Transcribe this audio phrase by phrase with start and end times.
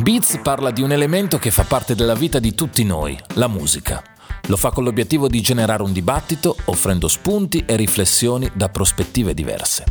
[0.00, 4.02] Beats parla di un elemento che fa parte della vita di tutti noi, la musica.
[4.46, 9.84] Lo fa con l'obiettivo di generare un dibattito, offrendo spunti e riflessioni da prospettive diverse.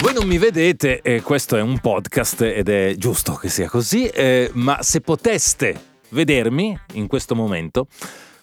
[0.00, 4.08] Voi non mi vedete, eh, questo è un podcast ed è giusto che sia così,
[4.08, 7.86] eh, ma se poteste vedermi in questo momento,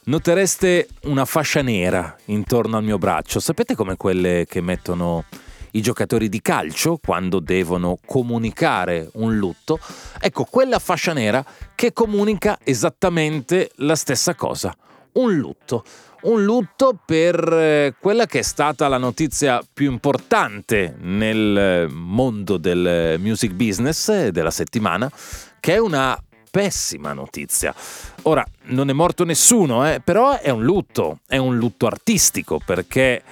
[0.05, 3.41] notereste una fascia nera intorno al mio braccio.
[3.41, 5.25] Sapete come quelle che mettono
[5.71, 9.79] i giocatori di calcio quando devono comunicare un lutto?
[10.19, 11.43] Ecco, quella fascia nera
[11.75, 14.75] che comunica esattamente la stessa cosa,
[15.13, 15.83] un lutto.
[16.23, 23.15] Un lutto per eh, quella che è stata la notizia più importante nel mondo del
[23.17, 25.11] music business della settimana,
[25.59, 26.15] che è una
[26.51, 27.73] pessima notizia.
[28.23, 33.23] Ora, non è morto nessuno, eh, però è un lutto, è un lutto artistico perché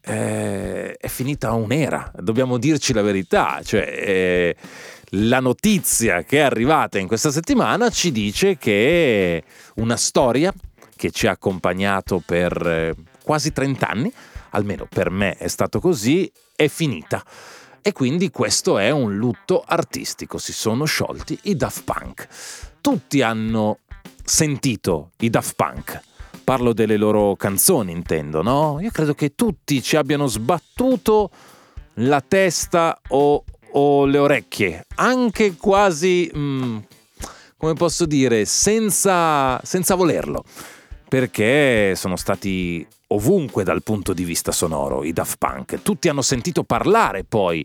[0.00, 4.56] eh, è finita un'era, dobbiamo dirci la verità, cioè eh,
[5.12, 9.42] la notizia che è arrivata in questa settimana ci dice che
[9.76, 10.52] una storia
[10.96, 14.12] che ci ha accompagnato per eh, quasi 30 anni,
[14.50, 17.24] almeno per me è stato così, è finita.
[17.80, 22.28] E quindi questo è un lutto artistico, si sono sciolti i Daft Punk.
[22.80, 23.78] Tutti hanno
[24.24, 26.02] sentito i Daft Punk.
[26.48, 28.78] Parlo delle loro canzoni, intendo, no?
[28.80, 31.28] Io credo che tutti ci abbiano sbattuto
[31.96, 36.78] la testa o, o le orecchie, anche quasi, mm,
[37.58, 40.42] come posso dire, senza, senza volerlo
[41.06, 45.82] perché sono stati ovunque dal punto di vista sonoro i Daft Punk.
[45.82, 47.62] Tutti hanno sentito parlare poi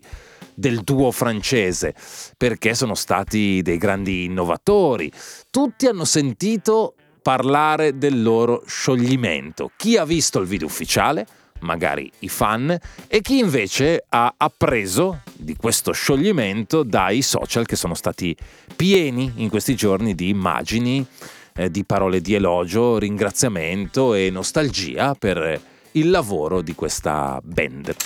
[0.52, 1.94] del duo francese
[2.36, 5.10] perché sono stati dei grandi innovatori.
[5.48, 9.70] Tutti hanno sentito parlare del loro scioglimento.
[9.78, 11.26] Chi ha visto il video ufficiale?
[11.60, 12.76] magari i fan,
[13.08, 18.36] e chi invece ha appreso di questo scioglimento dai social che sono stati
[18.76, 21.06] pieni in questi giorni di immagini
[21.54, 25.58] eh, di parole di elogio, ringraziamento e nostalgia per
[25.92, 27.96] il lavoro di questa band.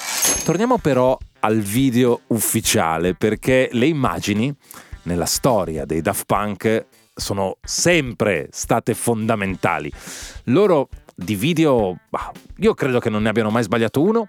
[0.44, 4.54] Torniamo però al video ufficiale perché le immagini
[5.02, 6.86] nella storia dei Daft Punk
[7.18, 9.90] sono sempre state fondamentali.
[10.44, 11.98] Loro di video,
[12.58, 14.28] io credo che non ne abbiano mai sbagliato uno,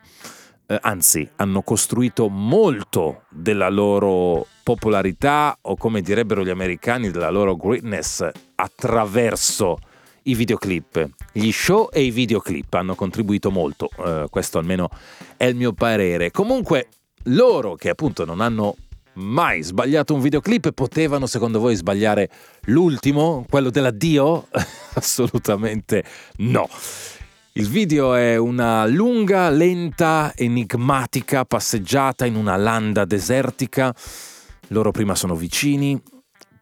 [0.65, 7.55] eh, anzi hanno costruito molto della loro popolarità o come direbbero gli americani della loro
[7.55, 9.77] greatness attraverso
[10.23, 11.09] i videoclip.
[11.31, 14.89] Gli show e i videoclip hanno contribuito molto, eh, questo almeno
[15.37, 16.31] è il mio parere.
[16.31, 16.89] Comunque
[17.23, 18.75] loro che appunto non hanno
[19.19, 22.29] mai sbagliato un videoclip potevano secondo voi sbagliare
[22.65, 24.47] l'ultimo, quello dell'addio?
[24.95, 26.03] Assolutamente
[26.37, 26.67] no.
[27.53, 33.93] Il video è una lunga, lenta, enigmatica passeggiata in una landa desertica.
[34.67, 36.01] Loro prima sono vicini,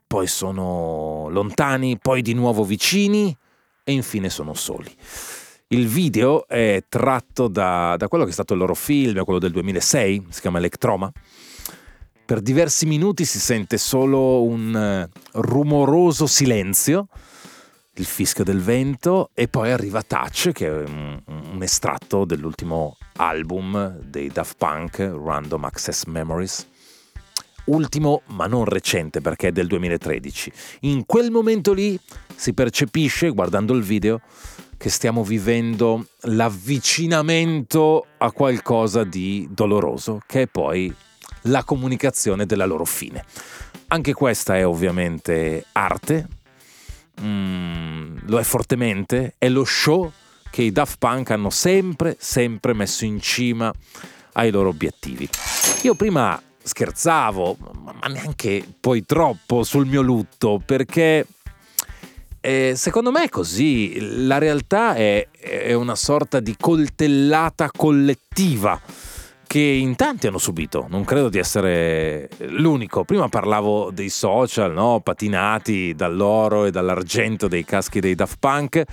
[0.08, 3.36] poi sono lontani, poi di nuovo vicini
[3.84, 4.92] e infine sono soli.
[5.68, 9.52] Il video è tratto da, da quello che è stato il loro film, quello del
[9.52, 11.12] 2006, si chiama Electroma.
[12.28, 17.08] Per diversi minuti si sente solo un eh, rumoroso silenzio
[17.94, 24.02] il fischio del vento e poi arriva Touch che è un, un, estratto dell'ultimo album
[24.02, 26.68] dei Daft Punk, Random Access Memories.
[27.68, 30.52] Ultimo ma non recente perché è del 2013.
[30.82, 31.98] In quel momento lì
[32.36, 34.20] si percepisce, guardando il video,
[34.76, 40.94] che stiamo vivendo l'avvicinamento a qualcosa di doloroso, che è poi
[41.44, 43.24] la comunicazione della loro fine.
[43.88, 46.28] Anche questa è ovviamente arte,
[47.22, 50.12] mm, lo è fortemente, è lo show
[50.50, 53.74] che i Daft Punk hanno sempre, sempre messo in cima
[54.34, 55.28] ai loro obiettivi.
[55.84, 57.58] Io prima scherzavo,
[58.02, 61.26] ma neanche poi troppo sul mio lutto, perché
[62.42, 68.80] eh, secondo me è così, la realtà è, è una sorta di coltellata collettiva
[69.48, 73.06] che in tanti hanno subito, non credo di essere l'unico.
[73.06, 75.00] Prima parlavo dei social, no?
[75.00, 78.84] patinati dall'oro e dall'argento dei caschi dei Daft Punk,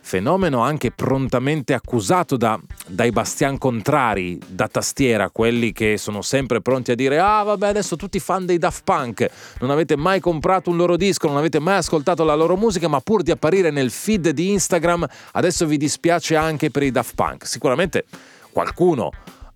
[0.00, 6.92] fenomeno anche prontamente accusato da, dai bastian contrari da tastiera, quelli che sono sempre pronti
[6.92, 9.28] a dire ah vabbè adesso tutti fan dei Daft Punk,
[9.60, 13.00] non avete mai comprato un loro disco, non avete mai ascoltato la loro musica, ma
[13.00, 17.46] pur di apparire nel feed di Instagram adesso vi dispiace anche per i Daft Punk.
[17.46, 18.04] Sicuramente
[18.52, 19.10] qualcuno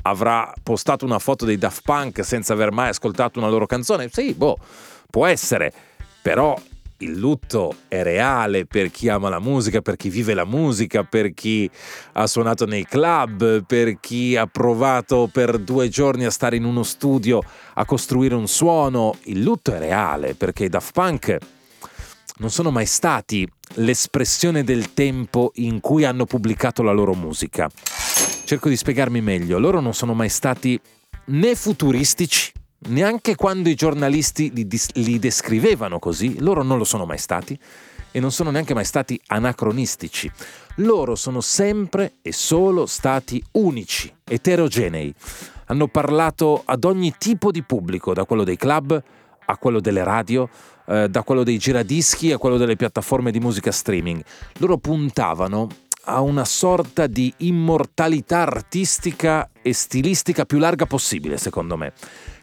[0.09, 4.09] avrà postato una foto dei Daft Punk senza aver mai ascoltato una loro canzone?
[4.11, 4.59] Sì, boh,
[5.11, 5.73] può essere,
[6.23, 6.57] però
[6.99, 11.33] il lutto è reale per chi ama la musica, per chi vive la musica, per
[11.33, 11.71] chi
[12.15, 16.83] ha suonato nei club, per chi ha provato per due giorni a stare in uno
[16.83, 17.41] studio
[17.75, 19.15] a costruire un suono.
[19.25, 21.37] Il lutto è reale perché i Daft Punk
[22.39, 27.69] non sono mai stati l'espressione del tempo in cui hanno pubblicato la loro musica.
[28.49, 30.81] Cerco di spiegarmi meglio, loro non sono mai stati
[31.27, 32.51] né futuristici
[32.87, 37.59] Neanche quando i giornalisti li, li descrivevano così, loro non lo sono mai stati
[38.11, 40.31] e non sono neanche mai stati anacronistici.
[40.77, 45.13] Loro sono sempre e solo stati unici, eterogenei.
[45.67, 49.03] Hanno parlato ad ogni tipo di pubblico, da quello dei club
[49.45, 50.49] a quello delle radio,
[50.87, 54.23] eh, da quello dei giradischi a quello delle piattaforme di musica streaming.
[54.61, 55.69] Loro puntavano
[56.09, 61.93] a una sorta di immortalità artistica e stilistica più larga possibile, secondo me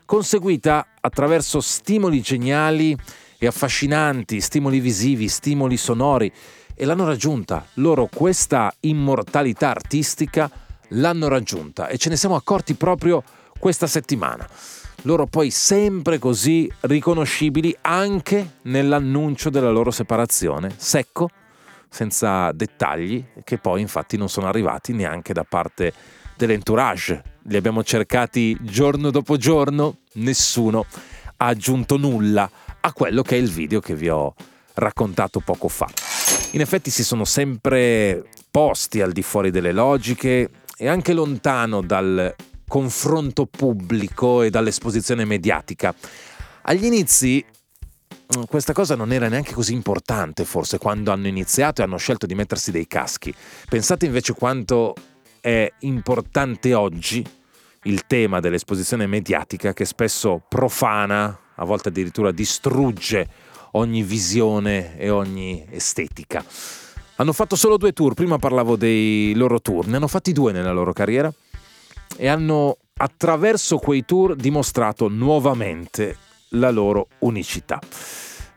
[0.06, 2.96] conseguita attraverso stimoli geniali
[3.40, 6.32] e affascinanti, stimoli visivi, stimoli sonori
[6.76, 7.66] e l'hanno raggiunta.
[7.76, 10.50] Loro questa immortalità artistica
[10.90, 13.24] l'hanno raggiunta e ce ne siamo accorti proprio
[13.58, 14.48] questa settimana.
[15.02, 21.30] Loro poi sempre così riconoscibili anche nell'annuncio della loro separazione, secco,
[21.96, 25.94] senza dettagli, che poi infatti non sono arrivati neanche da parte
[26.36, 27.24] dell'entourage.
[27.44, 30.86] Li abbiamo cercati giorno dopo giorno, nessuno
[31.38, 32.50] ha aggiunto nulla
[32.82, 34.36] a quello che è il video che vi ho
[34.74, 35.88] raccontato poco fa.
[36.52, 42.36] In effetti si sono sempre posti al di fuori delle logiche e anche lontano dal
[42.68, 45.96] confronto pubblico e dall'esposizione mediatica.
[46.64, 47.46] Agli inizi
[48.48, 52.36] questa cosa non era neanche così importante forse quando hanno iniziato e hanno scelto di
[52.36, 53.34] mettersi dei caschi.
[53.70, 54.94] Pensate invece quanto
[55.40, 57.24] è importante oggi
[57.84, 63.28] il tema dell'esposizione mediatica che spesso profana, a volte addirittura distrugge
[63.74, 66.44] ogni visione e ogni estetica.
[67.18, 70.72] Hanno fatto solo due tour, prima parlavo dei loro tour, ne hanno fatti due nella
[70.72, 71.32] loro carriera
[72.18, 76.18] e hanno attraverso quei tour dimostrato nuovamente
[76.56, 77.80] la loro unicità.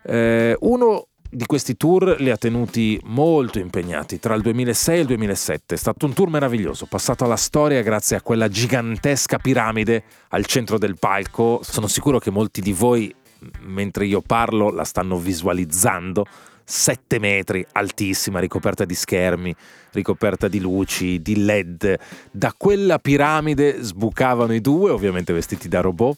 [0.02, 5.06] Eh, uno di questi tour li ha tenuti molto impegnati tra il 2006 e il
[5.06, 5.74] 2007.
[5.74, 10.78] È stato un tour meraviglioso, passato alla storia grazie a quella gigantesca piramide al centro
[10.78, 11.60] del palco.
[11.62, 13.14] Sono sicuro che molti di voi,
[13.60, 16.24] mentre io parlo, la stanno visualizzando.
[16.70, 19.54] 7 metri, altissima, ricoperta di schermi,
[19.92, 21.98] ricoperta di luci, di LED.
[22.30, 26.16] Da quella piramide sbucavano i due, ovviamente vestiti da robot.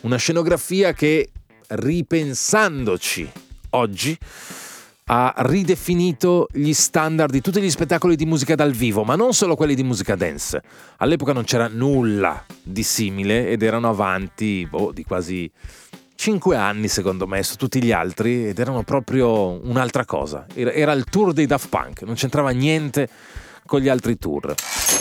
[0.00, 1.30] Una scenografia che,
[1.68, 3.30] ripensandoci
[3.70, 4.18] oggi
[5.06, 9.56] ha ridefinito gli standard di tutti gli spettacoli di musica dal vivo, ma non solo
[9.56, 10.62] quelli di musica dance.
[10.98, 15.50] All'epoca non c'era nulla di simile ed erano avanti boh, di quasi
[16.14, 20.46] 5 anni secondo me su tutti gli altri ed erano proprio un'altra cosa.
[20.54, 23.08] Era il tour dei Daft Punk, non c'entrava niente
[23.66, 24.54] con gli altri tour.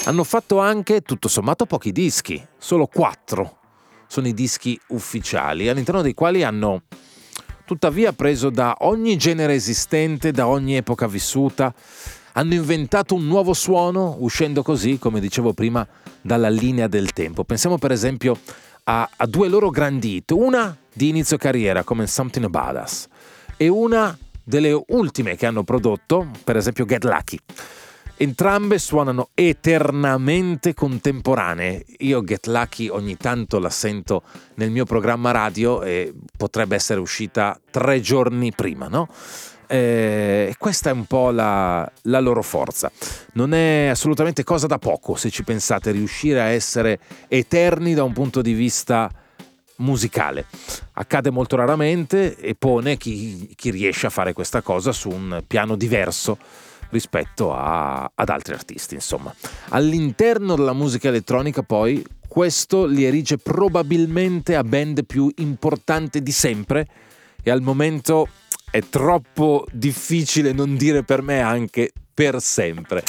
[0.05, 3.59] Hanno fatto anche tutto sommato pochi dischi, solo 4
[4.11, 6.81] sono i dischi ufficiali, all'interno dei quali hanno
[7.63, 11.73] tuttavia preso da ogni genere esistente, da ogni epoca vissuta.
[12.33, 15.87] Hanno inventato un nuovo suono, uscendo così, come dicevo prima,
[16.21, 17.45] dalla linea del tempo.
[17.45, 18.37] Pensiamo per esempio
[18.83, 23.07] a, a due loro grandi hit, una di inizio carriera come Something About Us
[23.55, 27.39] e una delle ultime che hanno prodotto, per esempio Get Lucky.
[28.21, 31.83] Entrambe suonano eternamente contemporanee.
[32.01, 34.21] Io Get Lucky ogni tanto la sento
[34.57, 39.07] nel mio programma radio e potrebbe essere uscita tre giorni prima, no?
[39.65, 42.91] Eh, e questa è un po' la, la, loro forza.
[43.33, 48.13] Non è assolutamente cosa da poco, se ci pensate, riuscire a essere eterni da un
[48.13, 49.09] punto di vista
[49.77, 50.45] musicale.
[50.91, 55.75] Accade molto raramente e pone chi, chi riesce a fare questa cosa su un piano
[55.75, 59.33] diverso rispetto a, ad altri artisti, insomma.
[59.69, 66.87] All'interno della musica elettronica poi questo li erige probabilmente a band più importante di sempre
[67.43, 68.27] e al momento
[68.69, 73.03] è troppo difficile non dire per me anche per sempre.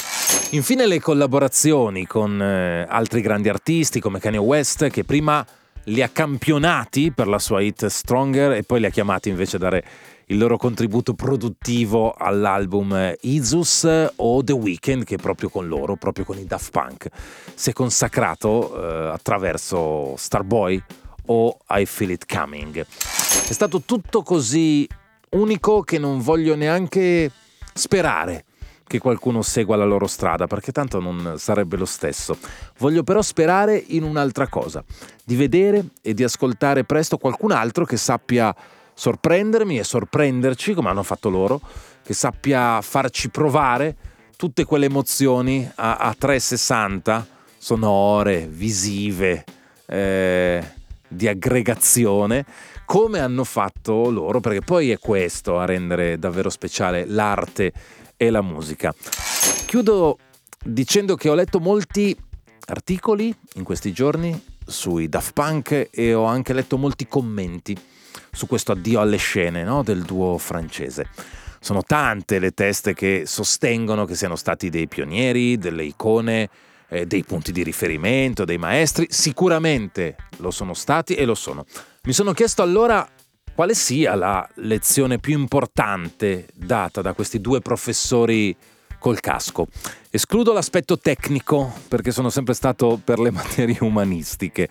[0.51, 5.45] Infine le collaborazioni con eh, altri grandi artisti come Kanye West che prima
[5.85, 9.59] li ha campionati per la sua hit Stronger e poi li ha chiamati invece a
[9.59, 9.83] dare
[10.27, 16.37] il loro contributo produttivo all'album Isus o The Weeknd che proprio con loro, proprio con
[16.37, 17.07] i Daft Punk,
[17.53, 20.81] si è consacrato eh, attraverso Starboy
[21.25, 22.79] o I Feel It Coming.
[22.79, 24.87] È stato tutto così
[25.31, 27.31] unico che non voglio neanche
[27.73, 28.45] sperare
[28.85, 32.37] che qualcuno segua la loro strada, perché tanto non sarebbe lo stesso.
[32.77, 34.83] Voglio però sperare in un'altra cosa,
[35.23, 38.53] di vedere e di ascoltare presto qualcun altro che sappia
[39.03, 41.59] sorprendermi e sorprenderci come hanno fatto loro,
[42.03, 43.97] che sappia farci provare
[44.37, 49.43] tutte quelle emozioni a, a 360 sonore, visive,
[49.87, 50.63] eh,
[51.05, 52.45] di aggregazione,
[52.85, 57.73] come hanno fatto loro, perché poi è questo a rendere davvero speciale l'arte
[58.15, 58.95] e la musica.
[59.65, 60.17] Chiudo
[60.63, 62.17] dicendo che ho letto molti
[62.67, 67.77] articoli in questi giorni sui Daft Punk e ho anche letto molti commenti
[68.33, 71.07] su questo addio alle scene no, del duo francese.
[71.59, 76.49] Sono tante le teste che sostengono che siano stati dei pionieri, delle icone,
[76.89, 79.07] eh, dei punti di riferimento, dei maestri.
[79.09, 81.65] Sicuramente lo sono stati e lo sono.
[82.03, 83.07] Mi sono chiesto allora
[83.55, 88.55] quale sia la lezione più importante data da questi due professori
[89.03, 89.67] col casco.
[90.09, 94.69] Escludo l'aspetto tecnico perché sono sempre stato per le materie umanistiche.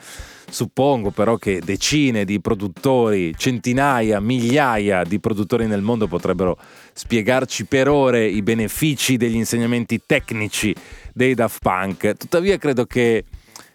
[0.49, 6.57] Suppongo però che decine di produttori, centinaia, migliaia di produttori nel mondo potrebbero
[6.95, 10.75] spiegarci per ore i benefici degli insegnamenti tecnici
[11.13, 12.17] dei Daft Punk.
[12.17, 13.25] Tuttavia credo che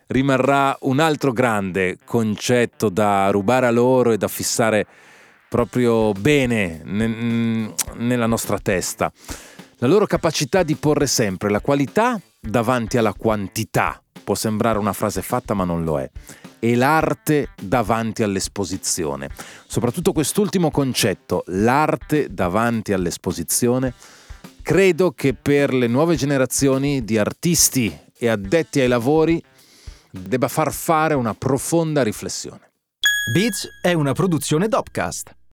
[0.07, 4.87] rimarrà un altro grande concetto da rubare a loro e da fissare
[5.47, 9.11] proprio bene nella nostra testa
[9.79, 14.01] la loro capacità di porre sempre la qualità davanti alla quantità.
[14.23, 16.09] Può sembrare una frase fatta ma non lo è.
[16.59, 19.29] E l'arte davanti all'esposizione.
[19.67, 23.93] Soprattutto quest'ultimo concetto, l'arte davanti all'esposizione,
[24.63, 29.41] credo che per le nuove generazioni di artisti e addetti ai lavori
[30.09, 32.71] debba far fare una profonda riflessione.
[33.31, 35.36] Beats è una produzione Dopcast